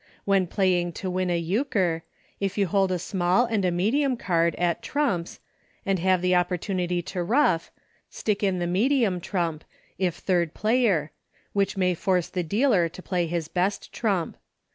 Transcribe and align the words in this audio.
When 0.25 0.47
playing 0.47 0.93
to 0.93 1.11
win 1.11 1.29
a 1.29 1.37
Euchre, 1.37 2.01
if 2.39 2.57
you 2.57 2.65
hold 2.65 2.91
a 2.91 2.97
small 2.97 3.45
and 3.45 3.63
a 3.63 3.69
medium 3.69 4.17
card, 4.17 4.55
at 4.55 4.81
trumps, 4.81 5.39
and 5.85 5.99
have 5.99 6.23
the 6.23 6.31
oppor 6.31 6.57
tunity 6.57 7.05
to 7.05 7.21
ruff, 7.21 7.69
stick 8.09 8.41
in 8.41 8.57
the 8.57 8.65
medium 8.65 9.19
trump, 9.21 9.63
if 9.99 10.15
third 10.15 10.55
player, 10.55 11.11
which 11.53 11.77
may 11.77 11.93
force 11.93 12.29
the 12.29 12.41
dealer 12.41 12.89
to 12.89 13.01
play 13.03 13.27
his 13.27 13.47
best 13.47 13.93
trump. 13.93 14.37